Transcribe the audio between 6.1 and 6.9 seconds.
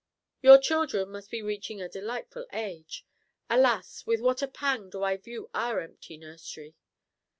nursery!